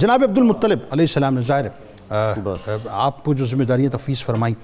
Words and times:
جناب 0.00 0.22
عبد 0.24 0.38
المطلب 0.38 0.78
علیہ 0.90 1.02
السلام 1.02 1.34
نے 1.34 1.40
ظاہر 1.46 1.66
آپ 2.90 3.24
کو 3.24 3.32
جو 3.34 3.46
ذمہ 3.46 3.64
داریاں 3.64 3.90
تفیز 3.90 4.24
فرمائیں۔ 4.24 4.54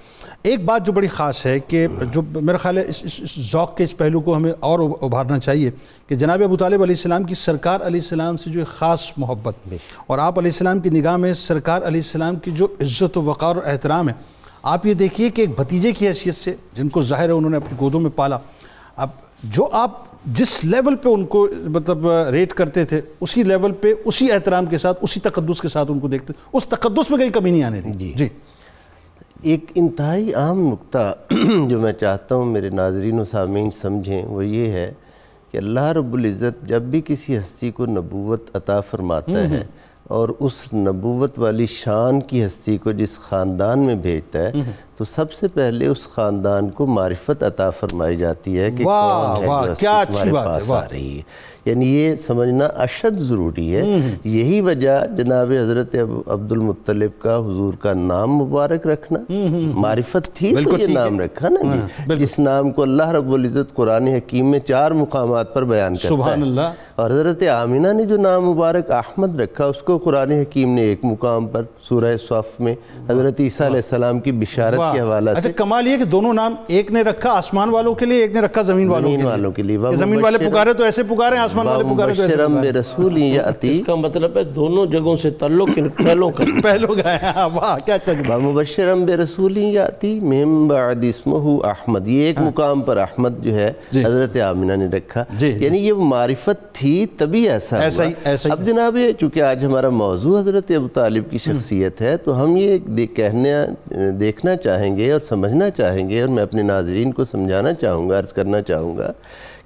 ایک 0.42 0.64
بات 0.64 0.86
جو 0.86 0.92
بڑی 0.92 1.06
خاص 1.06 1.44
ہے 1.46 1.58
کہ 1.60 1.86
جو 2.12 2.22
میرا 2.34 2.56
خیال 2.56 2.78
ہے 2.78 2.82
اس 2.88 3.40
ذوق 3.50 3.76
کے 3.76 3.84
اس 3.84 3.96
پہلو 3.96 4.20
کو 4.20 4.36
ہمیں 4.36 4.52
اور 4.60 4.80
ابھارنا 5.02 5.38
چاہیے 5.38 5.70
کہ 6.08 6.14
جناب 6.14 6.42
ابو 6.44 6.56
طالب 6.56 6.82
علیہ 6.82 6.94
السلام 6.94 7.24
کی 7.24 7.34
سرکار 7.34 7.80
علیہ 7.80 8.00
السلام 8.00 8.36
سے 8.36 8.50
جو 8.50 8.60
ایک 8.60 8.68
خاص 8.68 9.10
محبت 9.16 9.74
اور 10.06 10.18
آپ 10.18 10.38
علیہ 10.38 10.50
السلام 10.52 10.80
کی 10.80 10.90
نگاہ 10.90 11.16
میں 11.16 11.32
سرکار 11.32 11.82
علیہ 11.82 12.00
السلام 12.00 12.36
کی 12.36 12.50
جو 12.50 12.66
عزت 12.80 13.16
و 13.16 13.22
وقار 13.22 13.56
اور 13.56 13.64
احترام 13.66 14.08
ہے 14.08 14.14
آپ 14.62 14.86
یہ 14.86 14.94
دیکھیے 14.94 15.30
کہ 15.30 15.40
ایک 15.40 15.56
بھتیجے 15.56 15.92
کی 15.92 16.08
حیثیت 16.08 16.34
سے 16.34 16.54
جن 16.74 16.88
کو 16.88 17.02
ظاہر 17.02 17.26
ہے 17.26 17.32
انہوں 17.32 17.50
نے 17.50 17.56
اپنی 17.56 17.78
گودوں 17.80 18.00
میں 18.00 18.10
پالا۔ 18.16 18.38
اب 18.96 19.08
جو 19.42 19.68
آپ 19.72 20.02
جس 20.24 20.62
لیول 20.64 20.96
پہ 20.96 21.08
ان 21.08 21.24
کو 21.24 21.46
مطلب 21.64 22.06
ریٹ 22.30 22.52
کرتے 22.52 22.84
تھے 22.84 23.00
اسی 23.20 23.42
لیول 23.42 23.72
پہ 23.72 23.92
اسی 24.04 24.30
احترام 24.32 24.66
کے 24.66 24.78
ساتھ 24.78 24.98
اسی 25.02 25.20
تقدس 25.20 25.60
کے 25.60 25.68
ساتھ 25.68 25.90
ان 25.90 25.98
کو 26.00 26.08
دیکھتے 26.08 26.32
اس 26.52 26.66
تقدس 26.66 27.10
میں 27.10 27.18
کہیں 27.18 27.30
کمی 27.30 27.50
نہیں 27.50 27.62
آنے 27.62 27.80
دی 27.80 27.92
جی۔ 27.92 28.12
جی۔ 28.16 28.28
ایک 29.42 29.70
انتہائی 29.74 30.32
عام 30.34 30.66
نقطہ 30.68 31.12
جو 31.68 31.80
میں 31.80 31.92
چاہتا 31.92 32.34
ہوں 32.34 32.52
میرے 32.52 32.68
ناظرین 32.70 33.20
و 33.20 33.24
سامعین 33.24 33.70
سمجھیں 33.70 34.24
وہ 34.24 34.44
یہ 34.46 34.72
ہے 34.72 34.92
کہ 35.50 35.58
اللہ 35.58 35.90
رب 35.92 36.14
العزت 36.14 36.66
جب 36.68 36.82
بھی 36.82 37.00
کسی 37.04 37.36
ہستی 37.38 37.70
کو 37.70 37.86
نبوت 37.86 38.56
عطا 38.56 38.80
فرماتا 38.80 39.48
ہے 39.50 39.62
اور 40.08 40.28
اس 40.40 40.62
نبوت 40.74 41.38
والی 41.38 41.66
شان 41.66 42.20
کی 42.20 42.44
ہستی 42.46 42.78
کو 42.78 42.92
جس 42.92 43.18
خاندان 43.18 43.78
میں 43.78 43.94
بھیجتا 43.96 44.42
ہے 44.42 44.62
تو 44.96 45.04
سب 45.04 45.32
سے 45.32 45.48
پہلے 45.48 45.86
اس 45.86 46.08
خاندان 46.08 46.70
کو 46.70 46.86
معرفت 46.86 47.42
عطا 47.42 47.70
فرمائی 47.70 48.16
جاتی 48.16 48.58
ہے 48.58 48.70
کہ 48.70 48.84
کون 48.84 49.42
ہے 49.42 49.46
جو 49.66 49.72
ہستی 49.72 49.84
تمہارے 50.08 50.30
پاس 50.46 50.70
آ 50.70 50.84
رہی 50.92 51.18
ہے۔ 51.18 51.22
یعنی 51.64 51.86
یہ 51.96 52.14
سمجھنا 52.14 52.64
اشد 52.64 53.18
ضروری 53.18 53.76
ہے۔ 53.76 53.82
یہی 54.24 54.60
وجہ 54.60 55.06
جناب 55.16 55.52
حضرت 55.62 55.96
عبد 56.26 56.52
المطلب 56.52 57.10
کا 57.18 57.36
حضور 57.36 57.74
کا 57.80 57.94
نام 57.94 58.36
مبارک 58.36 58.86
رکھنا۔ 58.86 59.18
معرفت 59.74 60.30
تھی 60.34 60.54
تو 60.64 60.70
یہ 60.70 60.86
نام 60.94 61.20
رکھا 61.20 61.48
نا 61.48 61.76
جی۔ 61.76 61.80
اس 62.22 62.38
نام 62.38 62.70
کو 62.70 62.82
اللہ 62.82 63.08
رب 63.08 63.32
العزت 63.32 63.74
قرآن 63.74 64.06
حکیم 64.06 64.50
میں 64.50 64.58
چار 64.58 64.90
مقامات 64.90 65.54
پر 65.54 65.64
بیان 65.64 65.94
کرتا 65.94 66.14
ہے۔ 66.30 66.42
اور 66.94 67.10
حضرت 67.10 67.42
آمینہ 67.42 67.88
نے 67.92 68.04
جو 68.04 68.16
نام 68.16 68.50
مبارک 68.50 68.90
احمد 68.90 69.40
رکھا 69.40 69.64
اس 69.64 69.82
کو 69.82 69.98
قرآن 69.98 70.30
حکیم 70.30 70.74
نے 70.74 70.82
ایک 70.82 71.00
مقام 71.02 71.46
پر 71.46 71.62
سورہ 71.80 72.16
صف 72.16 72.60
میں 72.60 72.74
حضرت 73.08 73.40
عیسیٰ 73.40 73.66
علیہ 73.66 73.76
السلام 73.76 74.20
کی 74.20 74.32
بشارت 74.32 74.78
کے 74.92 75.00
حوالہ 75.00 75.30
اچھا، 75.30 75.40
سے۔ 75.40 75.52
کمال 75.52 75.86
یہ 75.86 75.96
کہ 75.96 76.04
دونوں 76.04 76.34
نام 76.34 76.54
ایک 76.66 76.92
نے 76.92 77.02
رکھا 77.02 77.30
آسمان 77.30 77.68
والوں 77.68 77.94
کے 77.94 78.06
لیے 78.06 78.20
ایک 78.20 78.34
نے 78.34 78.40
رکھا 78.40 78.62
زمین 78.62 78.88
والوں 78.88 79.50
کے 79.50 79.62
لیے۔ 79.62 79.78
زمین 79.94 80.20
والے 80.20 80.38
پکارے 80.38 80.72
تو 80.72 80.84
ایسے 80.84 81.02
پکارے 81.02 81.36
آسمان 81.36 81.66
والے 81.66 81.84
پکارے 81.84 82.14
تو 82.14 82.22
ایسے 82.22 82.36
پکارے۔ 82.36 82.72
رسول 82.72 83.22
اس 83.62 83.80
کا 83.86 83.94
مطلب 83.94 84.36
ہے 84.36 84.44
دونوں 84.44 84.86
جگہوں 84.86 85.16
سے 85.16 85.30
تعلق 85.30 85.68
ان 85.76 85.88
پہلوں 85.88 86.30
کا۔ 86.30 86.44
پہلوں 86.62 86.94
کا 86.94 87.12
ہے۔ 87.12 87.26
ہاں، 87.36 87.48
واہ 87.54 87.76
کیا 87.84 87.98
چک 87.98 88.30
مبشرم 88.30 89.04
برسول 89.04 89.56
یعطی 89.56 90.20
من 90.20 90.68
بعد 90.68 91.04
اسمہ 91.04 91.66
احمد۔ 91.66 92.08
یہ 92.08 92.24
ایک 92.24 92.40
مقام 92.40 92.80
پر 92.80 92.96
احمد 92.96 93.30
جو 93.40 93.54
ہے 93.54 93.72
جی۔ 93.90 94.04
حضرت 94.04 94.36
آمینہ 94.36 94.72
نے 94.72 94.86
رکھا۔ 94.86 95.24
جی، 95.36 95.52
جی۔ 95.52 95.64
یعنی 95.64 95.78
یہ 95.78 95.92
معرفت 95.92 96.74
تھی 96.74 97.06
تبھی 97.16 97.48
ایسا 97.48 97.78
ہوا۔ 97.78 98.28
اب 98.50 98.64
جناب 98.64 98.96
چونکہ 99.20 99.40
آج 99.42 99.64
ہمارا 99.64 99.88
موضوع 99.88 100.40
حضرت 100.40 100.70
ابو 100.76 100.88
طالب 100.88 101.30
کی 101.30 101.38
شخصیت 101.38 102.00
ہے 102.00 102.16
تو 102.16 102.44
ہم 102.44 102.56
یہ 102.56 102.78
کہنے 103.16 103.52
دیکھنا 104.20 104.56
چاہیں 104.74 104.96
گے 104.96 105.12
اور 105.12 105.20
سمجھنا 105.20 105.70
چاہیں 105.70 106.08
گے 106.08 106.20
اور 106.20 106.28
میں 106.28 106.42
اپنے 106.42 106.62
ناظرین 106.62 107.12
کو 107.12 107.24
سمجھانا 107.24 107.72
چاہوں 107.74 108.08
گا 108.08 108.18
عرض 108.18 108.32
کرنا 108.32 108.62
چاہوں 108.62 108.96
گا 108.96 109.12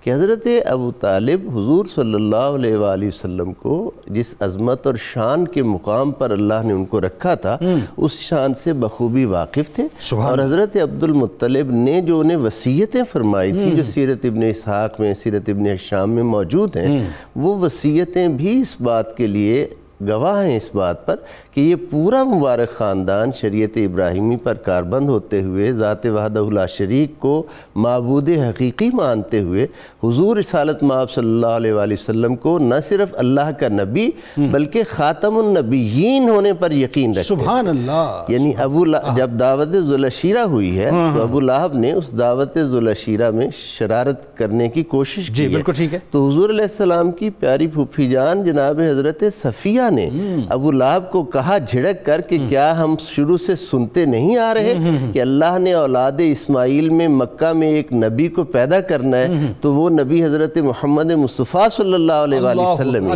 کہ 0.02 0.12
حضرت 0.12 0.46
ابو 0.66 0.90
طالب 1.00 1.48
حضور 1.50 1.86
صلی 1.94 2.14
اللہ 2.14 2.36
علیہ 2.36 2.76
وآلہ 2.76 3.06
وسلم 3.06 3.52
کو 3.52 3.90
جس 4.06 4.34
عظمت 4.40 4.86
اور 4.86 4.94
شان 4.94 5.48
کے 5.48 5.62
مقام 5.62 6.10
پر 6.10 6.30
اللہ 6.30 6.62
نے 6.64 6.72
ان 6.72 6.84
کو 6.84 7.00
رکھا 7.00 7.34
تھا 7.34 7.56
اس 7.96 8.12
شان 8.12 8.54
سے 8.54 8.72
بخوبی 8.72 9.24
واقف 9.24 9.74
تھے۔ 9.74 9.82
اور 10.28 10.38
حضرت 10.38 10.76
عبد 10.82 11.02
المطلب 11.02 11.70
نے 11.70 12.00
جو 12.00 12.20
انہیں 12.20 12.36
وسیعتیں 12.36 13.02
فرمائی 13.12 13.52
تھی 13.52 13.70
جو 13.76 13.84
سیرت 13.84 14.24
ابن 14.24 14.42
اسحاق 14.42 15.00
میں 15.00 15.14
سیرت 15.14 15.48
ابن 15.48 15.76
شام 15.76 16.10
میں 16.10 16.22
موجود 16.22 16.76
ہیں 16.76 17.02
وہ 17.36 17.56
وسیعتیں 17.56 18.28
بھی 18.28 18.60
اس 18.60 18.76
بات 18.80 19.16
کے 19.16 19.26
لیے 19.26 19.66
گواہ 20.00 20.42
ہیں 20.44 20.56
اس 20.56 20.68
بات 20.74 21.04
پر 21.06 21.16
کہ 21.54 21.60
یہ 21.60 21.74
پورا 21.90 22.22
مبارک 22.24 22.72
خاندان 22.72 23.30
شریعت 23.32 23.76
ابراہیمی 23.84 24.36
پر 24.42 24.54
کاربند 24.64 25.08
ہوتے 25.08 25.40
ہوئے 25.42 25.70
ذات 25.72 26.06
وحدہ 26.06 26.38
اللہ 26.38 26.66
شریک 26.68 27.18
کو 27.18 27.42
معبود 27.76 28.28
حقیقی 28.38 28.88
مانتے 28.94 29.40
ہوئے 29.40 29.66
حضور 30.04 30.36
رسالت 30.36 30.82
مآب 30.82 31.10
صلی 31.10 31.28
اللہ 31.28 31.56
علیہ 31.56 31.72
وآلہ 31.72 31.92
وسلم 31.92 32.36
کو 32.36 32.58
نہ 32.58 32.74
صرف 32.82 33.14
اللہ 33.18 33.50
کا 33.60 33.68
نبی 33.68 34.08
بلکہ 34.36 34.82
خاتم 34.88 35.36
النبیین 35.36 36.28
ہونے 36.28 36.52
پر 36.52 36.72
یقین 36.72 37.10
رکھتے 37.10 37.22
سبحان 37.28 37.68
اللہ. 37.68 38.24
یعنی 38.28 38.52
ابو 38.58 38.84
جب 39.16 39.38
دعوت 39.40 39.74
ذوالشیرہ 39.76 40.44
ہوئی 40.44 40.78
ہے 40.78 40.88
ہاں، 40.90 41.12
تو 41.14 41.18
ہاں۔ 41.18 41.28
ابو 41.28 41.40
لہب 41.40 41.74
نے 41.74 41.92
اس 41.92 42.12
دعوت 42.18 42.58
ذوالشیرہ 42.60 43.30
میں 43.30 43.48
شرارت 43.56 44.36
کرنے 44.38 44.68
کی 44.68 44.82
کوشش 44.84 45.30
جی، 45.30 45.48
کی 45.66 45.86
ہے. 45.86 45.98
تو 46.10 46.26
حضور 46.28 46.50
علیہ 46.50 46.62
السلام 46.62 47.10
کی 47.12 47.30
پیاری 47.30 47.66
پھوپھی 47.66 48.08
جان 48.08 48.44
جناب 48.44 48.80
حضرت 48.80 49.22
صفیہ 49.32 49.87
نے۔ 49.90 50.08
ابو 50.50 50.70
لہب 50.72 51.10
کو 51.10 51.22
کہا 51.32 51.56
جھڑک 51.60 52.04
کر 52.04 52.20
کہ 52.20 52.38
کیا 52.48 52.70
ہم 52.78 52.94
شروع 53.04 53.36
سے 53.38 53.56
سنتے 53.58 54.04
نہیں 54.06 54.36
آ 54.38 54.52
رہے 54.54 54.74
کہ 55.12 55.20
اللہ 55.20 55.58
نے 55.58 55.72
اولاد 55.74 56.20
اسماعیل 56.22 56.88
میں 56.90 57.08
مکہ 57.10 57.52
میں 57.52 57.68
ایک 57.70 57.92
نبی 57.94 58.28
کو 58.28 58.44
پیدا 58.52 58.80
کرنا 58.88 59.18
ہے؟ 59.18 59.26
تو 59.60 59.72
وہ 59.74 59.88
نبی 59.92 60.22
حضرت 60.24 60.56
محمد 60.62 61.10
مصطفیٰ 61.18 61.68
صلی 61.72 61.94
اللہ 61.94 62.24
علیہ 62.24 62.40
وآلہ 62.40 62.62
وسلم 62.62 63.08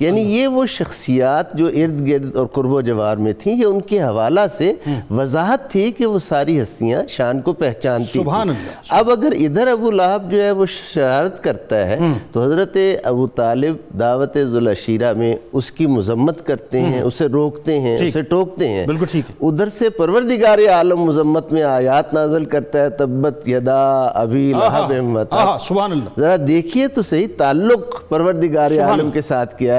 یعنی 0.00 0.20
یہ 0.32 0.46
وہ 0.48 0.64
شخصیات 0.70 1.52
جو 1.54 1.66
ارد 1.74 2.06
گرد 2.06 2.36
اور 2.36 2.46
قرب 2.52 2.72
و 2.72 2.80
جوار 2.82 3.16
میں 3.16 3.32
تھیں 3.40 3.54
یہ 3.54 3.64
ان 3.64 3.80
کے 3.82 4.00
حوالہ 4.02 4.46
سے 4.50 4.72
وضاحت 5.10 5.70
تھی 5.70 5.90
کہ 5.92 6.06
وہ 6.06 6.18
ساری 6.20 6.60
ہستیاں 6.62 7.02
شان 7.08 7.40
کو 7.40 7.52
پہچانتی 7.54 8.22
اب 8.90 9.10
اگر 9.10 9.32
ادھر 9.38 9.66
ابو 9.68 9.90
لہب 9.90 10.30
جو 10.30 10.42
ہے 10.42 10.50
وہ 10.52 10.66
شرارت 10.68 11.42
کرتا 11.44 11.86
ہے 11.86 11.98
تو 12.32 12.42
حضرت 12.42 12.76
ابو 13.04 13.26
طالب 13.34 13.76
دعوت 13.98 14.36
ذوالعشیرہ 14.40 15.12
میں 15.12 15.34
اس 15.52 15.70
کی 15.72 15.86
مذمت 16.10 16.46
کرتے 16.46 16.80
ہیں 16.80 17.02
اسے 17.02 17.26
روکتے 17.26 17.80
ہیں 17.80 17.96
اسے 18.08 18.22
ٹوکتے 18.22 18.68
ہیں۔ 18.68 18.86
ادھر 19.40 19.68
سے 19.68 19.90
پروردگار 19.90 20.58
عالم 20.72 21.00
مذمت 21.00 21.52
میں 21.52 21.62
آیات 21.62 22.14
نازل 22.14 22.44
کرتا 22.44 22.78
ہے 22.78 22.90
تبت 22.90 23.48
یدا 23.48 24.02
ابھی 24.14 24.52
لہب 24.52 24.92
سبحان 25.68 25.92
اللہ۔ 25.92 26.20
ذرا 26.20 26.36
دیکھیے 26.48 26.88
تو 26.88 27.02
صحیح 27.02 27.26
تعلق 27.38 28.08
پروردگار 28.08 28.70
عالم 28.80 29.10
کے 29.10 29.22
ساتھ 29.22 29.56
کیا 29.58 29.74
ہے۔ 29.74 29.78